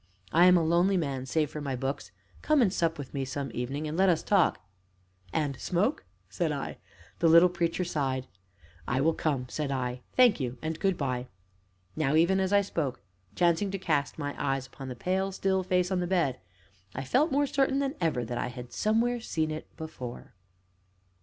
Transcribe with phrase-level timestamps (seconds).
[0.33, 2.09] I am a lonely man save for my books;
[2.41, 4.65] come and sup with me some evening, and let us talk"
[5.31, 6.79] "And smoke?" said I.
[7.19, 8.25] The little Preacher sighed.
[8.87, 10.57] "I will come," said I; "thank you!
[10.63, 11.27] and good by!"
[11.95, 12.99] Now, even as I spoke,
[13.35, 16.39] chancing to cast my eyes upon the pale, still face on the bed,
[16.95, 20.33] I felt more certain than ever that I had somewhere seen it before.